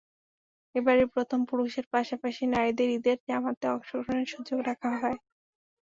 এবারই 0.75 1.05
প্রথম 1.13 1.39
পুরুষের 1.49 1.85
পাশাপাশি 1.93 2.43
নারীদের 2.47 2.89
ঈদের 2.97 3.17
জামাতে 3.27 3.65
অংশগ্রহণের 3.69 4.27
সুযোগ 4.33 4.57
রাখা 4.69 4.91
হয়। 4.93 5.17